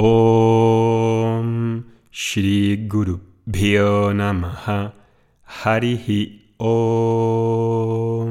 Om 0.00 1.82
Shri 2.12 2.86
Guru 2.86 3.18
Bhyo 3.46 4.14
Namaha 4.14 4.94
Harihi 5.42 6.54
Om. 6.56 8.28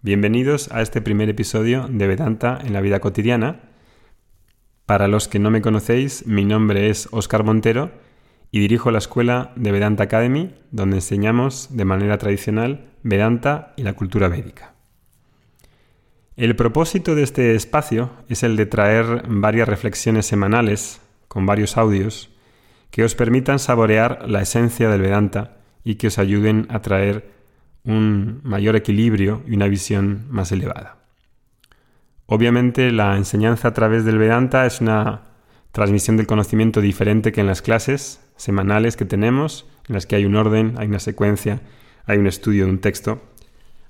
Bienvenidos 0.00 0.72
a 0.72 0.80
este 0.80 1.02
primer 1.02 1.28
episodio 1.28 1.86
de 1.90 2.06
Vedanta 2.06 2.58
en 2.64 2.72
la 2.72 2.80
vida 2.80 3.00
cotidiana. 3.00 3.60
Para 4.86 5.06
los 5.06 5.28
que 5.28 5.38
no 5.38 5.50
me 5.50 5.60
conocéis, 5.60 6.26
mi 6.26 6.46
nombre 6.46 6.88
es 6.88 7.10
Oscar 7.12 7.44
Montero 7.44 7.90
y 8.50 8.60
dirijo 8.60 8.90
la 8.90 8.96
escuela 8.96 9.52
de 9.54 9.70
Vedanta 9.70 10.04
Academy, 10.04 10.54
donde 10.70 10.96
enseñamos 10.96 11.76
de 11.76 11.84
manera 11.84 12.16
tradicional 12.16 12.86
Vedanta 13.02 13.74
y 13.76 13.82
la 13.82 13.92
cultura 13.92 14.28
védica. 14.28 14.75
El 16.36 16.54
propósito 16.54 17.14
de 17.14 17.22
este 17.22 17.54
espacio 17.54 18.10
es 18.28 18.42
el 18.42 18.56
de 18.56 18.66
traer 18.66 19.22
varias 19.26 19.66
reflexiones 19.66 20.26
semanales 20.26 21.00
con 21.28 21.46
varios 21.46 21.78
audios 21.78 22.28
que 22.90 23.04
os 23.04 23.14
permitan 23.14 23.58
saborear 23.58 24.28
la 24.28 24.42
esencia 24.42 24.90
del 24.90 25.00
Vedanta 25.00 25.56
y 25.82 25.94
que 25.94 26.08
os 26.08 26.18
ayuden 26.18 26.66
a 26.68 26.82
traer 26.82 27.30
un 27.84 28.40
mayor 28.42 28.76
equilibrio 28.76 29.42
y 29.46 29.54
una 29.54 29.66
visión 29.66 30.26
más 30.28 30.52
elevada. 30.52 30.98
Obviamente 32.26 32.92
la 32.92 33.16
enseñanza 33.16 33.68
a 33.68 33.74
través 33.74 34.04
del 34.04 34.18
Vedanta 34.18 34.66
es 34.66 34.82
una 34.82 35.22
transmisión 35.72 36.18
del 36.18 36.26
conocimiento 36.26 36.82
diferente 36.82 37.32
que 37.32 37.40
en 37.40 37.46
las 37.46 37.62
clases 37.62 38.20
semanales 38.36 38.96
que 38.96 39.06
tenemos, 39.06 39.66
en 39.88 39.94
las 39.94 40.04
que 40.04 40.16
hay 40.16 40.26
un 40.26 40.36
orden, 40.36 40.74
hay 40.76 40.88
una 40.88 40.98
secuencia, 40.98 41.62
hay 42.04 42.18
un 42.18 42.26
estudio 42.26 42.66
de 42.66 42.72
un 42.72 42.80
texto. 42.80 43.22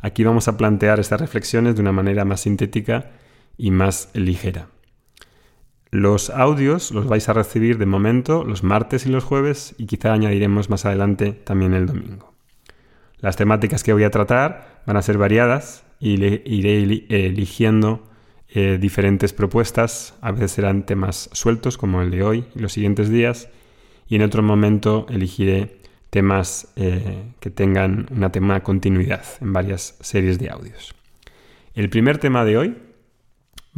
Aquí 0.06 0.22
vamos 0.22 0.46
a 0.46 0.56
plantear 0.56 1.00
estas 1.00 1.20
reflexiones 1.20 1.74
de 1.74 1.80
una 1.80 1.90
manera 1.90 2.24
más 2.24 2.42
sintética 2.42 3.10
y 3.58 3.72
más 3.72 4.08
ligera. 4.14 4.68
Los 5.90 6.30
audios 6.30 6.92
los 6.92 7.08
vais 7.08 7.28
a 7.28 7.32
recibir 7.32 7.76
de 7.76 7.86
momento 7.86 8.44
los 8.44 8.62
martes 8.62 9.04
y 9.04 9.08
los 9.08 9.24
jueves 9.24 9.74
y 9.78 9.86
quizá 9.86 10.12
añadiremos 10.12 10.70
más 10.70 10.84
adelante 10.84 11.32
también 11.32 11.74
el 11.74 11.86
domingo. 11.86 12.32
Las 13.18 13.34
temáticas 13.34 13.82
que 13.82 13.92
voy 13.92 14.04
a 14.04 14.12
tratar 14.12 14.84
van 14.86 14.96
a 14.96 15.02
ser 15.02 15.18
variadas 15.18 15.84
y 15.98 16.10
iré 16.12 17.06
eligiendo 17.08 18.08
eh, 18.48 18.78
diferentes 18.80 19.32
propuestas. 19.32 20.14
A 20.20 20.30
veces 20.30 20.52
serán 20.52 20.86
temas 20.86 21.30
sueltos 21.32 21.76
como 21.76 22.00
el 22.00 22.12
de 22.12 22.22
hoy 22.22 22.44
y 22.54 22.60
los 22.60 22.72
siguientes 22.72 23.10
días 23.10 23.48
y 24.06 24.14
en 24.14 24.22
otro 24.22 24.44
momento 24.44 25.06
elegiré 25.08 25.80
temas 26.16 26.72
eh, 26.76 27.34
que 27.40 27.50
tengan 27.50 28.06
una 28.10 28.32
tema 28.32 28.62
continuidad 28.62 29.22
en 29.42 29.52
varias 29.52 29.98
series 30.00 30.38
de 30.38 30.48
audios. 30.48 30.94
El 31.74 31.90
primer 31.90 32.16
tema 32.16 32.46
de 32.46 32.56
hoy 32.56 32.78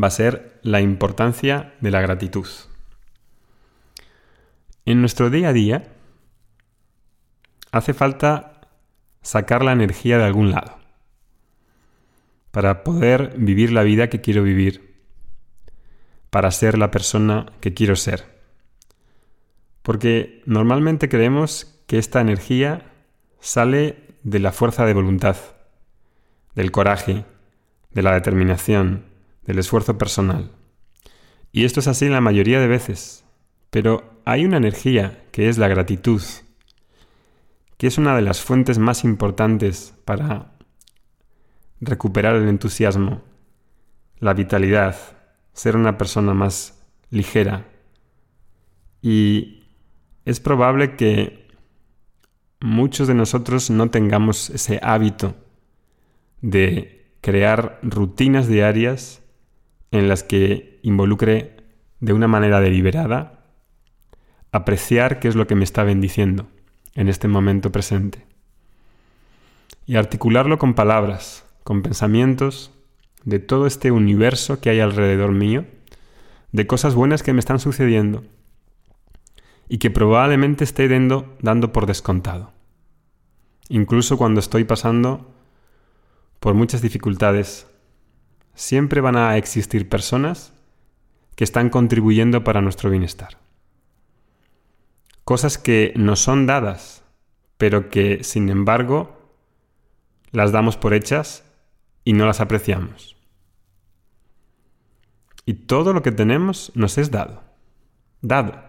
va 0.00 0.06
a 0.06 0.10
ser 0.10 0.60
la 0.62 0.80
importancia 0.80 1.74
de 1.80 1.90
la 1.90 2.00
gratitud. 2.00 2.46
En 4.84 5.00
nuestro 5.00 5.30
día 5.30 5.48
a 5.48 5.52
día 5.52 5.88
hace 7.72 7.92
falta 7.92 8.60
sacar 9.20 9.64
la 9.64 9.72
energía 9.72 10.16
de 10.16 10.24
algún 10.24 10.52
lado 10.52 10.78
para 12.52 12.84
poder 12.84 13.34
vivir 13.36 13.72
la 13.72 13.82
vida 13.82 14.08
que 14.10 14.20
quiero 14.20 14.44
vivir, 14.44 14.94
para 16.30 16.52
ser 16.52 16.78
la 16.78 16.92
persona 16.92 17.46
que 17.58 17.74
quiero 17.74 17.96
ser. 17.96 18.26
Porque 19.82 20.40
normalmente 20.46 21.08
creemos 21.08 21.74
que 21.88 21.98
esta 21.98 22.20
energía 22.20 22.92
sale 23.40 24.14
de 24.22 24.38
la 24.38 24.52
fuerza 24.52 24.84
de 24.84 24.92
voluntad, 24.92 25.36
del 26.54 26.70
coraje, 26.70 27.24
de 27.90 28.02
la 28.02 28.12
determinación, 28.12 29.06
del 29.44 29.58
esfuerzo 29.58 29.96
personal. 29.96 30.52
Y 31.50 31.64
esto 31.64 31.80
es 31.80 31.88
así 31.88 32.10
la 32.10 32.20
mayoría 32.20 32.60
de 32.60 32.68
veces, 32.68 33.24
pero 33.70 34.20
hay 34.26 34.44
una 34.44 34.58
energía 34.58 35.24
que 35.32 35.48
es 35.48 35.56
la 35.56 35.66
gratitud, 35.66 36.20
que 37.78 37.86
es 37.86 37.96
una 37.96 38.14
de 38.14 38.22
las 38.22 38.42
fuentes 38.42 38.78
más 38.78 39.02
importantes 39.02 39.94
para 40.04 40.52
recuperar 41.80 42.36
el 42.36 42.48
entusiasmo, 42.48 43.22
la 44.18 44.34
vitalidad, 44.34 44.94
ser 45.54 45.74
una 45.74 45.96
persona 45.96 46.34
más 46.34 46.86
ligera. 47.08 47.66
Y 49.00 49.64
es 50.26 50.38
probable 50.38 50.94
que 50.96 51.47
muchos 52.60 53.08
de 53.08 53.14
nosotros 53.14 53.70
no 53.70 53.90
tengamos 53.90 54.50
ese 54.50 54.80
hábito 54.82 55.34
de 56.40 57.06
crear 57.20 57.78
rutinas 57.82 58.48
diarias 58.48 59.22
en 59.90 60.08
las 60.08 60.22
que 60.22 60.80
involucre 60.82 61.56
de 62.00 62.12
una 62.12 62.28
manera 62.28 62.60
deliberada 62.60 63.44
apreciar 64.52 65.20
qué 65.20 65.28
es 65.28 65.34
lo 65.34 65.46
que 65.46 65.54
me 65.54 65.64
está 65.64 65.84
bendiciendo 65.84 66.48
en 66.94 67.08
este 67.08 67.28
momento 67.28 67.70
presente. 67.70 68.26
Y 69.86 69.96
articularlo 69.96 70.58
con 70.58 70.74
palabras, 70.74 71.44
con 71.64 71.82
pensamientos 71.82 72.70
de 73.24 73.38
todo 73.38 73.66
este 73.66 73.90
universo 73.90 74.60
que 74.60 74.70
hay 74.70 74.80
alrededor 74.80 75.32
mío, 75.32 75.64
de 76.52 76.66
cosas 76.66 76.94
buenas 76.94 77.22
que 77.22 77.32
me 77.32 77.40
están 77.40 77.58
sucediendo 77.58 78.24
y 79.68 79.78
que 79.78 79.90
probablemente 79.90 80.64
esté 80.64 80.88
dando, 80.88 81.36
dando 81.40 81.72
por 81.72 81.86
descontado. 81.86 82.52
Incluso 83.68 84.16
cuando 84.16 84.40
estoy 84.40 84.64
pasando 84.64 85.30
por 86.40 86.54
muchas 86.54 86.80
dificultades, 86.80 87.66
siempre 88.54 89.00
van 89.00 89.16
a 89.16 89.36
existir 89.36 89.88
personas 89.88 90.52
que 91.36 91.44
están 91.44 91.68
contribuyendo 91.70 92.42
para 92.44 92.62
nuestro 92.62 92.90
bienestar. 92.90 93.38
Cosas 95.24 95.58
que 95.58 95.92
nos 95.96 96.20
son 96.20 96.46
dadas, 96.46 97.04
pero 97.58 97.90
que, 97.90 98.24
sin 98.24 98.48
embargo, 98.48 99.18
las 100.32 100.52
damos 100.52 100.76
por 100.76 100.94
hechas 100.94 101.44
y 102.04 102.14
no 102.14 102.26
las 102.26 102.40
apreciamos. 102.40 103.16
Y 105.44 105.54
todo 105.54 105.92
lo 105.92 106.02
que 106.02 106.12
tenemos 106.12 106.72
nos 106.74 106.98
es 106.98 107.10
dado. 107.10 107.42
Dado. 108.22 108.67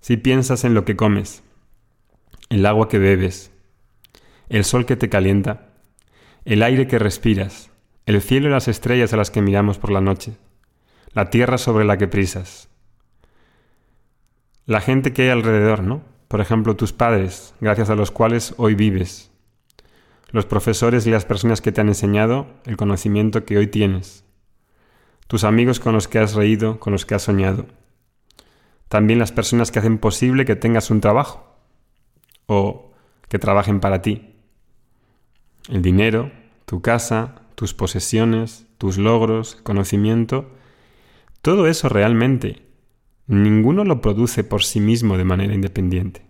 Si 0.00 0.16
piensas 0.16 0.64
en 0.64 0.74
lo 0.74 0.84
que 0.84 0.96
comes, 0.96 1.42
el 2.48 2.64
agua 2.66 2.88
que 2.88 2.98
bebes, 2.98 3.50
el 4.48 4.64
sol 4.64 4.86
que 4.86 4.96
te 4.96 5.08
calienta, 5.08 5.68
el 6.44 6.62
aire 6.62 6.86
que 6.86 6.98
respiras, 6.98 7.70
el 8.06 8.22
cielo 8.22 8.48
y 8.48 8.52
las 8.52 8.68
estrellas 8.68 9.12
a 9.12 9.16
las 9.16 9.30
que 9.30 9.42
miramos 9.42 9.78
por 9.78 9.90
la 9.90 10.00
noche, 10.00 10.36
la 11.12 11.30
tierra 11.30 11.58
sobre 11.58 11.84
la 11.84 11.98
que 11.98 12.08
prisas, 12.08 12.68
la 14.64 14.80
gente 14.80 15.12
que 15.12 15.22
hay 15.22 15.28
alrededor, 15.30 15.82
¿no? 15.82 16.02
Por 16.28 16.40
ejemplo, 16.40 16.76
tus 16.76 16.92
padres, 16.92 17.54
gracias 17.60 17.90
a 17.90 17.94
los 17.94 18.10
cuales 18.10 18.54
hoy 18.58 18.74
vives, 18.74 19.30
los 20.30 20.46
profesores 20.46 21.06
y 21.06 21.10
las 21.10 21.24
personas 21.24 21.60
que 21.60 21.72
te 21.72 21.80
han 21.80 21.88
enseñado 21.88 22.46
el 22.66 22.76
conocimiento 22.76 23.44
que 23.44 23.58
hoy 23.58 23.66
tienes, 23.66 24.24
tus 25.26 25.44
amigos 25.44 25.80
con 25.80 25.94
los 25.94 26.06
que 26.06 26.18
has 26.18 26.34
reído, 26.34 26.80
con 26.80 26.92
los 26.92 27.04
que 27.04 27.14
has 27.14 27.22
soñado, 27.22 27.66
también 28.88 29.18
las 29.18 29.32
personas 29.32 29.70
que 29.70 29.78
hacen 29.78 29.98
posible 29.98 30.44
que 30.44 30.56
tengas 30.56 30.90
un 30.90 31.00
trabajo 31.00 31.56
o 32.46 32.92
que 33.28 33.38
trabajen 33.38 33.80
para 33.80 34.02
ti. 34.02 34.34
El 35.68 35.82
dinero, 35.82 36.32
tu 36.64 36.80
casa, 36.80 37.42
tus 37.54 37.74
posesiones, 37.74 38.66
tus 38.78 38.96
logros, 38.96 39.56
conocimiento, 39.56 40.50
todo 41.42 41.66
eso 41.66 41.88
realmente, 41.88 42.62
ninguno 43.26 43.84
lo 43.84 44.00
produce 44.00 44.44
por 44.44 44.64
sí 44.64 44.80
mismo 44.80 45.18
de 45.18 45.24
manera 45.24 45.54
independiente. 45.54 46.22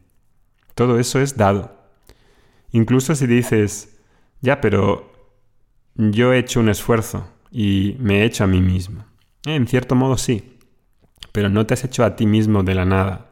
Todo 0.74 0.98
eso 0.98 1.20
es 1.20 1.36
dado. 1.36 1.78
Incluso 2.72 3.14
si 3.14 3.26
dices, 3.26 3.98
ya, 4.40 4.60
pero 4.60 5.12
yo 5.94 6.32
he 6.32 6.38
hecho 6.38 6.60
un 6.60 6.68
esfuerzo 6.68 7.28
y 7.50 7.96
me 7.98 8.20
he 8.20 8.24
hecho 8.24 8.44
a 8.44 8.48
mí 8.48 8.60
mismo. 8.60 9.04
En 9.44 9.66
cierto 9.66 9.94
modo 9.94 10.16
sí, 10.18 10.57
pero 11.32 11.48
no 11.48 11.66
te 11.66 11.74
has 11.74 11.84
hecho 11.84 12.04
a 12.04 12.16
ti 12.16 12.26
mismo 12.26 12.62
de 12.62 12.74
la 12.74 12.84
nada. 12.84 13.26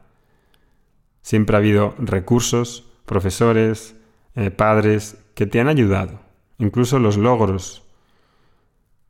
Siempre 1.21 1.55
ha 1.55 1.59
habido 1.59 1.95
recursos, 1.97 2.85
profesores, 3.05 3.95
eh, 4.35 4.51
padres 4.51 5.17
que 5.33 5.45
te 5.45 5.59
han 5.59 5.67
ayudado. 5.67 6.19
Incluso 6.57 6.99
los 6.99 7.17
logros 7.17 7.83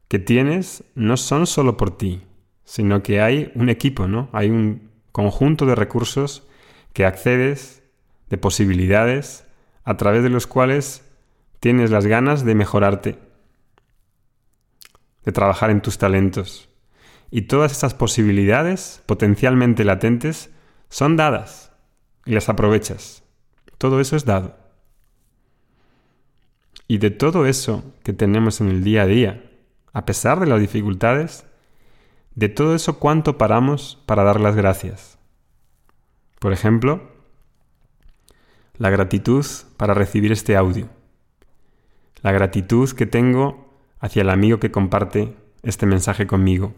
que 0.08 0.20
tienes 0.20 0.84
no 0.96 1.18
son 1.18 1.48
solo 1.48 1.78
por 1.78 1.98
ti, 1.98 2.24
sino 2.64 3.04
que 3.04 3.22
hay 3.22 3.52
un 3.56 3.70
equipo, 3.70 4.08
¿no? 4.08 4.30
Hay 4.32 4.50
un 4.50 4.90
conjunto 5.12 5.66
de 5.66 5.76
recursos 5.76 6.48
que 6.94 7.06
accedes, 7.06 7.84
de 8.30 8.38
posibilidades, 8.38 9.46
a 9.84 9.98
través 9.98 10.24
de 10.24 10.30
los 10.30 10.48
cuales 10.48 11.06
tienes 11.60 11.92
las 11.92 12.06
ganas 12.06 12.46
de 12.46 12.56
mejorarte, 12.56 13.20
de 15.24 15.32
trabajar 15.32 15.70
en 15.70 15.82
tus 15.82 15.98
talentos, 15.98 16.70
y 17.32 17.44
todas 17.44 17.72
estas 17.72 17.94
posibilidades 17.94 19.04
potencialmente 19.06 19.84
latentes 19.84 20.50
son 20.90 21.18
dadas 21.18 21.72
y 22.26 22.32
las 22.32 22.50
aprovechas. 22.50 23.24
Todo 23.78 24.00
eso 24.00 24.16
es 24.16 24.26
dado. 24.26 24.58
Y 26.88 27.00
de 27.00 27.12
todo 27.12 27.46
eso 27.46 27.84
que 28.04 28.14
tenemos 28.14 28.62
en 28.62 28.70
el 28.70 28.84
día 28.84 29.04
a 29.04 29.08
día, 29.08 29.44
a 29.92 30.06
pesar 30.06 30.40
de 30.40 30.48
las 30.48 30.60
dificultades, 30.60 31.46
de 32.36 32.50
todo 32.50 32.76
eso, 32.76 33.00
¿cuánto 33.00 33.38
paramos 33.38 34.02
para 34.06 34.24
dar 34.24 34.40
las 34.40 34.56
gracias? 34.56 35.18
Por 36.40 36.54
ejemplo, 36.54 37.02
la 38.78 38.90
gratitud 38.90 39.46
para 39.76 39.94
recibir 39.94 40.32
este 40.32 40.56
audio. 40.56 40.88
La 42.22 42.32
gratitud 42.32 42.90
que 42.92 43.06
tengo 43.06 43.74
hacia 44.00 44.22
el 44.22 44.30
amigo 44.30 44.60
que 44.60 44.72
comparte 44.72 45.36
este 45.64 45.86
mensaje 45.86 46.28
conmigo. 46.28 46.74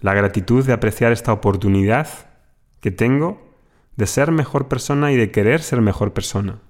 La 0.00 0.14
gratitud 0.14 0.64
de 0.64 0.72
apreciar 0.72 1.12
esta 1.12 1.32
oportunidad 1.32 2.08
que 2.80 2.90
tengo 2.90 3.46
de 3.96 4.06
ser 4.06 4.30
mejor 4.30 4.68
persona 4.68 5.10
y 5.12 5.16
de 5.16 5.30
querer 5.30 5.62
ser 5.62 5.80
mejor 5.80 6.12
persona. 6.12 6.60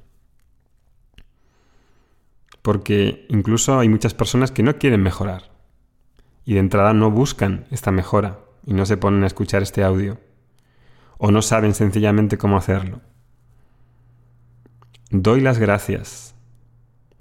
Porque 2.63 3.27
incluso 3.29 3.79
hay 3.79 3.89
muchas 3.89 4.15
personas 4.15 4.51
que 4.51 4.63
no 4.63 4.79
quieren 4.79 5.03
mejorar 5.03 5.51
y 6.45 6.55
de 6.55 6.61
entrada 6.61 6.95
no 6.95 7.11
buscan 7.11 7.67
esta 7.71 7.91
mejora 7.91 8.39
y 8.65 8.73
no 8.75 8.87
se 8.87 8.97
ponen 8.97 9.25
a 9.25 9.27
escuchar 9.27 9.63
este 9.63 9.83
audio 9.83 10.19
o 11.19 11.31
no 11.31 11.43
saben 11.43 11.75
sencillamente 11.75 12.39
cómo 12.39 12.57
hacerlo. 12.57 13.01
Doy 15.11 15.41
las 15.41 15.59
gracias, 15.59 16.35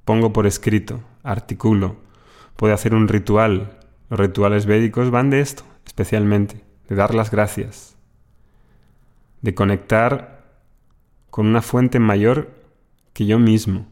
pongo 0.05 0.33
por 0.33 0.47
escrito, 0.47 1.03
articulo, 1.23 1.97
puedo 2.55 2.73
hacer 2.73 2.93
un 2.93 3.07
ritual. 3.07 3.79
Los 4.09 4.19
rituales 4.19 4.65
védicos 4.65 5.09
van 5.09 5.29
de 5.29 5.39
esto, 5.39 5.63
especialmente, 5.95 6.61
de 6.89 6.95
dar 6.97 7.15
las 7.15 7.31
gracias, 7.31 7.95
de 9.41 9.55
conectar 9.55 10.43
con 11.29 11.47
una 11.47 11.61
fuente 11.61 11.99
mayor 11.99 12.51
que 13.13 13.25
yo 13.25 13.39
mismo, 13.39 13.87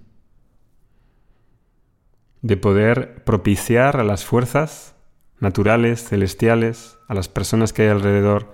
de 2.41 2.57
poder 2.57 3.23
propiciar 3.23 4.01
a 4.01 4.03
las 4.03 4.25
fuerzas 4.25 4.95
naturales, 5.39 6.03
celestiales, 6.03 6.97
a 7.07 7.13
las 7.13 7.29
personas 7.29 7.71
que 7.71 7.83
hay 7.83 7.87
alrededor, 7.87 8.53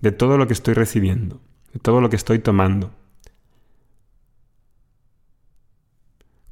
de 0.00 0.12
todo 0.12 0.38
lo 0.38 0.46
que 0.46 0.52
estoy 0.52 0.74
recibiendo, 0.74 1.40
de 1.72 1.80
todo 1.80 2.00
lo 2.00 2.08
que 2.08 2.14
estoy 2.14 2.38
tomando. 2.38 2.92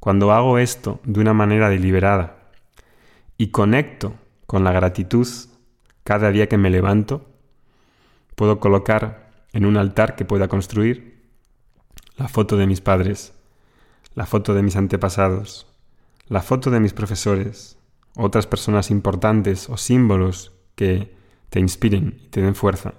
Cuando 0.01 0.33
hago 0.33 0.57
esto 0.57 0.99
de 1.05 1.21
una 1.21 1.33
manera 1.33 1.69
deliberada 1.69 2.51
y 3.37 3.51
conecto 3.51 4.15
con 4.47 4.65
la 4.65 4.73
gratitud 4.73 5.25
cada 6.09 6.31
día 6.31 6.49
que 6.49 6.57
me 6.57 6.71
levanto, 6.71 7.23
puedo 8.33 8.59
colocar 8.59 9.29
en 9.53 9.63
un 9.63 9.77
altar 9.77 10.15
que 10.15 10.25
pueda 10.25 10.47
construir 10.47 11.21
la 12.17 12.27
foto 12.27 12.57
de 12.57 12.65
mis 12.65 12.81
padres, 12.81 13.35
la 14.15 14.25
foto 14.25 14.55
de 14.55 14.63
mis 14.63 14.75
antepasados, 14.75 15.67
la 16.25 16.41
foto 16.41 16.71
de 16.71 16.79
mis 16.79 16.93
profesores, 16.93 17.77
otras 18.15 18.47
personas 18.47 18.89
importantes 18.89 19.69
o 19.69 19.77
símbolos 19.77 20.51
que 20.73 21.15
te 21.51 21.59
inspiren 21.59 22.19
y 22.23 22.29
te 22.29 22.41
den 22.41 22.55
fuerza. 22.55 22.95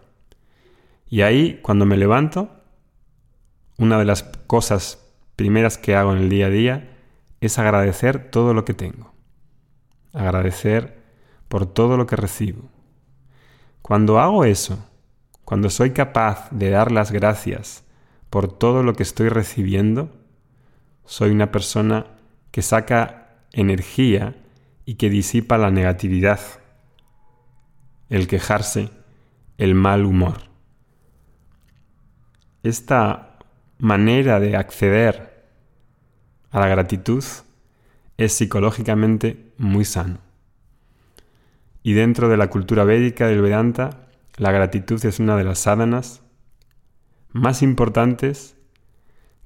Y 1.08 1.22
ahí, 1.22 1.58
cuando 1.62 1.86
me 1.86 1.96
levanto, 1.96 2.62
una 3.76 3.98
de 3.98 4.04
las 4.04 4.22
cosas 4.22 5.04
primeras 5.34 5.78
que 5.78 5.96
hago 5.96 6.12
en 6.12 6.18
el 6.18 6.28
día 6.28 6.46
a 6.46 6.50
día 6.50 6.96
es 7.40 7.58
agradecer 7.58 8.30
todo 8.30 8.54
lo 8.54 8.64
que 8.64 8.74
tengo. 8.74 9.12
Agradecer 10.12 11.02
por 11.48 11.66
todo 11.66 11.96
lo 11.96 12.06
que 12.06 12.14
recibo. 12.14 12.70
Cuando 13.82 14.18
hago 14.18 14.44
eso, 14.44 14.86
cuando 15.44 15.70
soy 15.70 15.90
capaz 15.90 16.48
de 16.50 16.70
dar 16.70 16.92
las 16.92 17.10
gracias 17.10 17.84
por 18.30 18.46
todo 18.46 18.82
lo 18.82 18.94
que 18.94 19.02
estoy 19.02 19.28
recibiendo, 19.28 20.10
soy 21.04 21.30
una 21.30 21.50
persona 21.50 22.06
que 22.52 22.62
saca 22.62 23.34
energía 23.52 24.36
y 24.84 24.94
que 24.94 25.10
disipa 25.10 25.58
la 25.58 25.70
negatividad, 25.70 26.40
el 28.08 28.28
quejarse, 28.28 28.90
el 29.58 29.74
mal 29.74 30.04
humor. 30.04 30.50
Esta 32.62 33.38
manera 33.78 34.38
de 34.38 34.56
acceder 34.56 35.46
a 36.50 36.60
la 36.60 36.68
gratitud 36.68 37.24
es 38.16 38.32
psicológicamente 38.32 39.52
muy 39.58 39.84
sano. 39.84 40.29
Y 41.82 41.94
dentro 41.94 42.28
de 42.28 42.36
la 42.36 42.50
cultura 42.50 42.84
védica 42.84 43.26
del 43.26 43.40
Vedanta, 43.40 44.08
la 44.36 44.52
gratitud 44.52 45.04
es 45.04 45.18
una 45.18 45.36
de 45.36 45.44
las 45.44 45.60
sádanas 45.60 46.22
más 47.32 47.62
importantes 47.62 48.56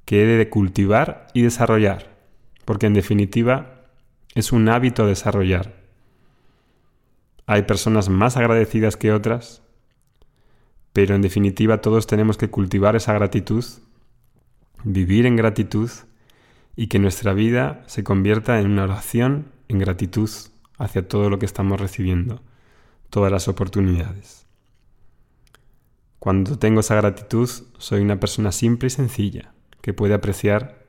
que 0.04 0.22
he 0.22 0.26
de 0.26 0.48
cultivar 0.48 1.28
y 1.34 1.42
desarrollar, 1.42 2.16
porque 2.64 2.86
en 2.86 2.94
definitiva 2.94 3.84
es 4.34 4.52
un 4.52 4.68
hábito 4.68 5.04
a 5.04 5.06
desarrollar. 5.06 5.74
Hay 7.46 7.62
personas 7.62 8.08
más 8.08 8.36
agradecidas 8.36 8.96
que 8.96 9.12
otras, 9.12 9.62
pero 10.92 11.14
en 11.14 11.22
definitiva 11.22 11.80
todos 11.80 12.06
tenemos 12.06 12.38
que 12.38 12.50
cultivar 12.50 12.96
esa 12.96 13.12
gratitud, 13.12 13.64
vivir 14.82 15.26
en 15.26 15.36
gratitud 15.36 15.90
y 16.76 16.88
que 16.88 16.98
nuestra 16.98 17.32
vida 17.32 17.82
se 17.86 18.04
convierta 18.04 18.60
en 18.60 18.70
una 18.70 18.84
oración 18.84 19.52
en 19.68 19.78
gratitud 19.78 20.30
hacia 20.78 21.06
todo 21.06 21.30
lo 21.30 21.38
que 21.38 21.46
estamos 21.46 21.80
recibiendo, 21.80 22.42
todas 23.10 23.30
las 23.30 23.48
oportunidades. 23.48 24.46
Cuando 26.18 26.58
tengo 26.58 26.80
esa 26.80 26.94
gratitud, 26.94 27.50
soy 27.78 28.00
una 28.00 28.18
persona 28.18 28.50
simple 28.52 28.86
y 28.86 28.90
sencilla 28.90 29.52
que 29.82 29.92
puede 29.92 30.14
apreciar 30.14 30.86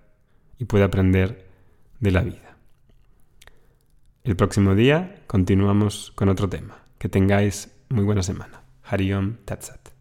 y 0.57 0.65
puede 0.65 0.85
aprender 0.85 1.49
de 1.99 2.11
la 2.11 2.21
vida. 2.21 2.57
El 4.23 4.35
próximo 4.35 4.73
día 4.73 5.21
continuamos 5.27 6.11
con 6.15 6.29
otro 6.29 6.49
tema. 6.49 6.79
Que 6.97 7.09
tengáis 7.09 7.71
muy 7.89 8.03
buena 8.05 8.23
semana. 8.23 8.63
Hariom 8.83 9.35
Tatsat. 9.45 9.94